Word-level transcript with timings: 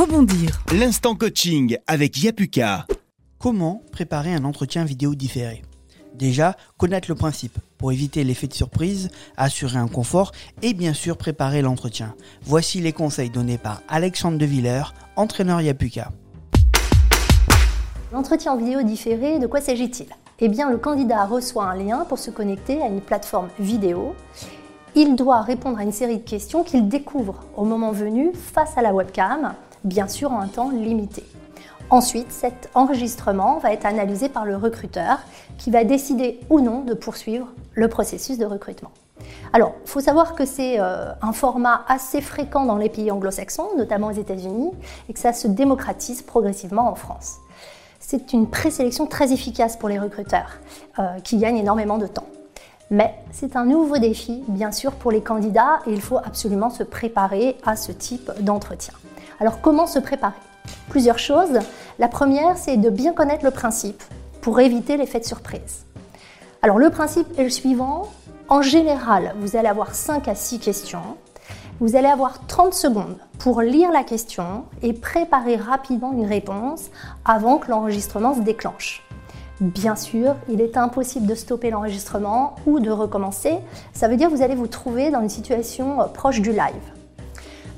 Rebondir. 0.00 0.62
L'instant 0.72 1.14
coaching 1.14 1.76
avec 1.86 2.22
Yapuka. 2.22 2.86
Comment 3.38 3.82
préparer 3.92 4.32
un 4.32 4.44
entretien 4.44 4.82
vidéo 4.86 5.14
différé? 5.14 5.60
Déjà, 6.14 6.56
connaître 6.78 7.10
le 7.10 7.14
principe 7.14 7.58
pour 7.76 7.92
éviter 7.92 8.24
l'effet 8.24 8.46
de 8.46 8.54
surprise, 8.54 9.10
assurer 9.36 9.76
un 9.76 9.88
confort 9.88 10.32
et 10.62 10.72
bien 10.72 10.94
sûr 10.94 11.18
préparer 11.18 11.60
l'entretien. 11.60 12.14
Voici 12.44 12.80
les 12.80 12.94
conseils 12.94 13.28
donnés 13.28 13.58
par 13.58 13.82
Alexandre 13.90 14.38
De 14.38 14.46
Villers, 14.46 14.94
entraîneur 15.16 15.60
Yapuka. 15.60 16.10
L'entretien 18.10 18.52
en 18.52 18.56
vidéo 18.56 18.82
différé, 18.82 19.38
de 19.38 19.46
quoi 19.46 19.60
s'agit-il? 19.60 20.06
Eh 20.38 20.48
bien, 20.48 20.70
le 20.70 20.78
candidat 20.78 21.26
reçoit 21.26 21.66
un 21.66 21.76
lien 21.76 22.06
pour 22.08 22.18
se 22.18 22.30
connecter 22.30 22.80
à 22.80 22.86
une 22.86 23.02
plateforme 23.02 23.50
vidéo. 23.58 24.14
Il 24.94 25.14
doit 25.14 25.42
répondre 25.42 25.78
à 25.78 25.82
une 25.82 25.92
série 25.92 26.20
de 26.20 26.24
questions 26.26 26.64
qu'il 26.64 26.88
découvre 26.88 27.44
au 27.54 27.66
moment 27.66 27.92
venu 27.92 28.32
face 28.34 28.78
à 28.78 28.82
la 28.82 28.94
webcam, 28.94 29.52
bien 29.84 30.08
sûr 30.08 30.32
en 30.32 30.40
un 30.40 30.48
temps 30.48 30.70
limité. 30.70 31.24
Ensuite, 31.90 32.30
cet 32.30 32.70
enregistrement 32.74 33.58
va 33.58 33.72
être 33.72 33.86
analysé 33.86 34.28
par 34.28 34.44
le 34.44 34.56
recruteur 34.56 35.18
qui 35.58 35.70
va 35.70 35.84
décider 35.84 36.38
ou 36.48 36.60
non 36.60 36.82
de 36.82 36.94
poursuivre 36.94 37.48
le 37.74 37.88
processus 37.88 38.38
de 38.38 38.46
recrutement. 38.46 38.92
Alors, 39.52 39.74
il 39.84 39.90
faut 39.90 40.00
savoir 40.00 40.34
que 40.34 40.44
c'est 40.44 40.80
euh, 40.80 41.12
un 41.20 41.32
format 41.32 41.84
assez 41.88 42.20
fréquent 42.20 42.64
dans 42.64 42.76
les 42.76 42.88
pays 42.88 43.10
anglo-saxons, 43.10 43.76
notamment 43.76 44.08
aux 44.08 44.12
États-Unis, 44.12 44.70
et 45.08 45.12
que 45.12 45.18
ça 45.18 45.32
se 45.32 45.48
démocratise 45.48 46.22
progressivement 46.22 46.88
en 46.88 46.94
France 46.94 47.38
c'est 48.10 48.32
une 48.32 48.48
présélection 48.48 49.06
très 49.06 49.32
efficace 49.32 49.76
pour 49.76 49.88
les 49.88 50.00
recruteurs, 50.00 50.58
euh, 50.98 51.20
qui 51.22 51.36
gagnent 51.36 51.58
énormément 51.58 51.96
de 51.96 52.08
temps. 52.08 52.26
Mais 52.90 53.14
c'est 53.30 53.54
un 53.54 53.64
nouveau 53.64 53.98
défi, 53.98 54.42
bien 54.48 54.72
sûr, 54.72 54.92
pour 54.92 55.12
les 55.12 55.20
candidats 55.20 55.78
et 55.86 55.92
il 55.92 56.00
faut 56.00 56.18
absolument 56.18 56.70
se 56.70 56.82
préparer 56.82 57.56
à 57.64 57.76
ce 57.76 57.92
type 57.92 58.32
d'entretien. 58.40 58.94
Alors 59.40 59.60
comment 59.60 59.86
se 59.86 59.98
préparer? 59.98 60.34
Plusieurs 60.88 61.18
choses. 61.18 61.58
La 61.98 62.08
première, 62.08 62.56
c'est 62.56 62.76
de 62.76 62.90
bien 62.90 63.12
connaître 63.12 63.44
le 63.44 63.50
principe 63.50 64.02
pour 64.40 64.60
éviter 64.60 64.96
l'effet 64.96 65.20
de 65.20 65.24
surprise. 65.24 65.86
Alors 66.62 66.78
le 66.78 66.90
principe 66.90 67.26
est 67.38 67.44
le 67.44 67.50
suivant. 67.50 68.08
En 68.48 68.62
général, 68.62 69.34
vous 69.40 69.56
allez 69.56 69.68
avoir 69.68 69.94
5 69.94 70.28
à 70.28 70.34
6 70.34 70.58
questions 70.58 71.16
vous 71.80 71.96
allez 71.96 72.08
avoir 72.08 72.46
30 72.46 72.74
secondes 72.74 73.16
pour 73.38 73.62
lire 73.62 73.90
la 73.90 74.04
question 74.04 74.64
et 74.82 74.92
préparer 74.92 75.56
rapidement 75.56 76.12
une 76.12 76.26
réponse 76.26 76.90
avant 77.24 77.56
que 77.56 77.70
l'enregistrement 77.70 78.34
se 78.34 78.40
déclenche. 78.40 79.02
Bien 79.62 79.96
sûr, 79.96 80.36
il 80.50 80.60
est 80.60 80.76
impossible 80.76 81.26
de 81.26 81.34
stopper 81.34 81.70
l'enregistrement 81.70 82.54
ou 82.66 82.80
de 82.80 82.90
recommencer. 82.90 83.58
Ça 83.94 84.08
veut 84.08 84.16
dire 84.16 84.28
que 84.28 84.34
vous 84.34 84.42
allez 84.42 84.54
vous 84.54 84.66
trouver 84.66 85.10
dans 85.10 85.22
une 85.22 85.30
situation 85.30 86.02
euh, 86.02 86.04
proche 86.04 86.42
du 86.42 86.50
live. 86.50 86.99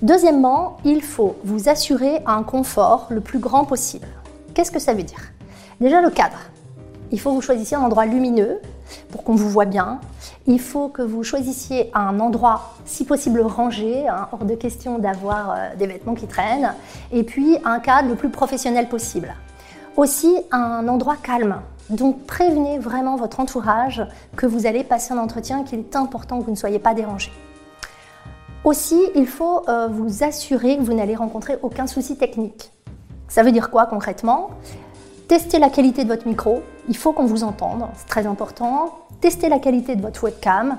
Deuxièmement, 0.03 0.79
il 0.85 1.01
faut 1.01 1.37
vous 1.45 1.69
assurer 1.69 2.23
un 2.27 2.43
confort 2.43 3.07
le 3.11 3.21
plus 3.21 3.39
grand 3.39 3.65
possible. 3.65 4.09
Qu'est-ce 4.53 4.73
que 4.73 4.81
ça 4.81 4.95
veut 4.95 5.05
dire? 5.05 5.31
Déjà 5.81 6.01
le 6.01 6.11
cadre. 6.11 6.39
Il 7.13 7.21
faut 7.21 7.31
que 7.31 7.37
vous 7.37 7.41
choisissiez 7.41 7.77
un 7.77 7.83
endroit 7.83 8.05
lumineux 8.05 8.61
pour 9.13 9.23
qu'on 9.23 9.37
vous 9.37 9.49
voit 9.49 9.65
bien. 9.65 10.01
Il 10.49 10.59
faut 10.59 10.89
que 10.89 11.03
vous 11.03 11.23
choisissiez 11.23 11.93
un 11.95 12.19
endroit, 12.19 12.75
si 12.85 13.05
possible 13.05 13.43
rangé, 13.43 14.09
hein, 14.09 14.27
hors 14.33 14.45
de 14.45 14.57
question 14.57 14.99
d'avoir 14.99 15.53
euh, 15.53 15.77
des 15.77 15.87
vêtements 15.87 16.15
qui 16.15 16.27
traînent, 16.27 16.75
et 17.13 17.23
puis 17.23 17.59
un 17.65 17.79
cadre 17.79 18.09
le 18.09 18.17
plus 18.17 18.31
professionnel 18.31 18.89
possible. 18.89 19.33
Aussi 19.97 20.37
un 20.51 20.89
endroit 20.89 21.17
calme. 21.23 21.61
Donc 21.91 22.27
prévenez 22.27 22.81
vraiment 22.81 23.15
votre 23.15 23.39
entourage 23.39 24.05
que 24.35 24.47
vous 24.47 24.67
allez 24.67 24.83
passer 24.83 25.13
un 25.15 25.19
entretien 25.19 25.63
qu'il 25.63 25.79
est 25.79 25.95
important 25.95 26.41
que 26.41 26.47
vous 26.47 26.51
ne 26.51 26.57
soyez 26.57 26.81
pas 26.81 26.93
dérangé. 26.93 27.31
Aussi, 28.65 29.01
il 29.17 29.27
faut 29.27 29.69
euh, 29.69 29.89
vous 29.89 30.23
assurer 30.23 30.77
que 30.77 30.83
vous 30.83 30.95
n'allez 30.95 31.17
rencontrer 31.17 31.59
aucun 31.63 31.89
souci 31.89 32.17
technique. 32.17 32.71
Ça 33.27 33.43
veut 33.43 33.51
dire 33.51 33.71
quoi 33.71 33.87
concrètement? 33.87 34.51
Testez 35.27 35.59
la 35.59 35.69
qualité 35.69 36.05
de 36.05 36.09
votre 36.09 36.29
micro, 36.29 36.63
il 36.89 36.97
faut 36.97 37.13
qu'on 37.13 37.27
vous 37.27 37.43
entende, 37.43 37.87
c'est 37.97 38.07
très 38.07 38.27
important. 38.27 38.99
Testez 39.21 39.49
la 39.49 39.59
qualité 39.59 39.97
de 39.97 40.03
votre 40.03 40.25
webcam 40.25 40.79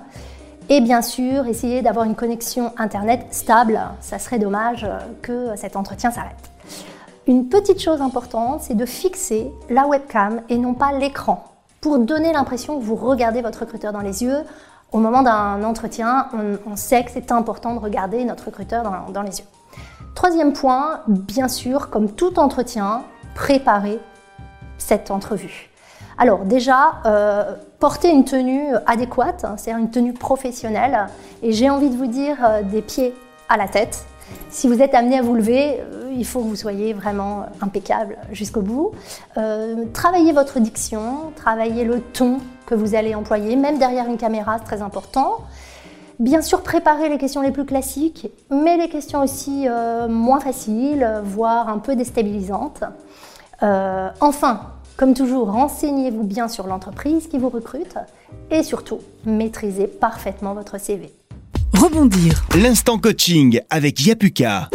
et 0.69 0.79
bien 0.79 1.01
sûr, 1.01 1.47
essayez 1.47 1.81
d'avoir 1.81 2.05
une 2.05 2.15
connexion 2.15 2.71
Internet 2.77 3.25
stable. 3.31 3.81
Ça 3.99 4.17
serait 4.17 4.39
dommage 4.39 4.87
que 5.21 5.49
cet 5.57 5.75
entretien 5.75 6.11
s'arrête. 6.11 6.51
Une 7.27 7.49
petite 7.49 7.81
chose 7.81 8.01
importante, 8.01 8.61
c'est 8.61 8.75
de 8.75 8.85
fixer 8.85 9.51
la 9.69 9.87
webcam 9.87 10.41
et 10.49 10.57
non 10.57 10.73
pas 10.73 10.93
l'écran 10.93 11.43
pour 11.81 11.99
donner 11.99 12.31
l'impression 12.31 12.79
que 12.79 12.83
vous 12.83 12.95
regardez 12.95 13.41
votre 13.41 13.59
recruteur 13.59 13.91
dans 13.91 13.99
les 13.99 14.23
yeux. 14.23 14.37
Au 14.93 14.99
moment 14.99 15.23
d'un 15.23 15.63
entretien, 15.63 16.27
on, 16.67 16.75
sait 16.75 17.03
que 17.03 17.09
c'est 17.11 17.31
important 17.31 17.73
de 17.73 17.79
regarder 17.79 18.23
notre 18.25 18.45
recruteur 18.45 18.83
dans, 19.11 19.23
les 19.23 19.39
yeux. 19.39 19.45
Troisième 20.13 20.53
point, 20.53 21.01
bien 21.07 21.47
sûr, 21.47 21.89
comme 21.89 22.11
tout 22.11 22.37
entretien, 22.37 23.01
préparez 23.33 23.99
cette 24.77 25.09
entrevue. 25.09 25.71
Alors 26.19 26.45
déjà, 26.45 27.01
euh, 27.07 27.55
porter 27.79 28.11
une 28.11 28.23
tenue 28.23 28.75
adéquate, 28.85 29.43
hein, 29.45 29.55
c'est-à-dire 29.57 29.83
une 29.83 29.89
tenue 29.89 30.13
professionnelle, 30.13 31.07
et 31.41 31.53
j'ai 31.53 31.71
envie 31.71 31.89
de 31.89 31.97
vous 31.97 32.05
dire 32.05 32.37
euh, 32.43 32.61
des 32.61 32.83
pieds 32.83 33.15
à 33.49 33.57
la 33.57 33.67
tête. 33.67 34.05
Si 34.49 34.67
vous 34.67 34.79
êtes 34.79 34.93
amené 34.93 35.17
à 35.17 35.23
vous 35.23 35.33
lever, 35.33 35.81
euh, 35.81 36.02
il 36.15 36.25
faut 36.25 36.41
que 36.41 36.47
vous 36.47 36.55
soyez 36.55 36.93
vraiment 36.93 37.45
impeccable 37.61 38.17
jusqu'au 38.31 38.61
bout. 38.61 38.91
travaillez 39.93 40.31
votre 40.31 40.59
diction, 40.59 41.31
travaillez 41.35 41.83
le 41.83 41.99
ton 42.01 42.39
que 42.65 42.75
vous 42.75 42.95
allez 42.95 43.15
employer, 43.15 43.55
même 43.55 43.77
derrière 43.77 44.07
une 44.07 44.17
caméra, 44.17 44.57
c'est 44.59 44.65
très 44.65 44.81
important. 44.81 45.41
Bien 46.19 46.41
sûr, 46.41 46.61
préparez 46.61 47.09
les 47.09 47.17
questions 47.17 47.41
les 47.41 47.51
plus 47.51 47.65
classiques, 47.65 48.27
mais 48.51 48.77
les 48.77 48.89
questions 48.89 49.21
aussi 49.21 49.67
moins 50.09 50.39
faciles, 50.39 51.21
voire 51.23 51.69
un 51.69 51.79
peu 51.79 51.95
déstabilisantes. 51.95 52.83
enfin, 53.61 54.61
comme 54.95 55.15
toujours, 55.15 55.51
renseignez-vous 55.51 56.23
bien 56.23 56.47
sur 56.47 56.67
l'entreprise 56.67 57.27
qui 57.27 57.39
vous 57.39 57.49
recrute 57.49 57.95
et 58.51 58.61
surtout, 58.61 58.99
maîtrisez 59.25 59.87
parfaitement 59.87 60.53
votre 60.53 60.79
CV. 60.79 61.11
Rebondir. 61.73 62.45
L'instant 62.55 62.99
coaching 62.99 63.59
avec 63.69 64.05
Yapuka. 64.05 64.69